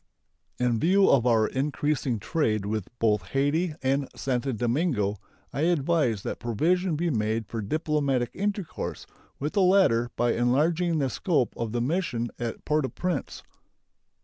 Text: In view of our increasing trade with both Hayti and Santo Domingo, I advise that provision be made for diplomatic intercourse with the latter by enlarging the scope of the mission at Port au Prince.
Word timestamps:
In 0.57 0.79
view 0.79 1.07
of 1.11 1.27
our 1.27 1.45
increasing 1.45 2.17
trade 2.17 2.65
with 2.65 2.87
both 2.97 3.21
Hayti 3.21 3.75
and 3.83 4.09
Santo 4.15 4.51
Domingo, 4.51 5.17
I 5.53 5.61
advise 5.69 6.23
that 6.23 6.39
provision 6.39 6.95
be 6.95 7.11
made 7.11 7.45
for 7.45 7.61
diplomatic 7.61 8.31
intercourse 8.33 9.05
with 9.37 9.53
the 9.53 9.61
latter 9.61 10.09
by 10.15 10.33
enlarging 10.33 10.97
the 10.97 11.11
scope 11.11 11.53
of 11.55 11.71
the 11.71 11.81
mission 11.81 12.31
at 12.39 12.65
Port 12.65 12.83
au 12.85 12.89
Prince. 12.89 13.43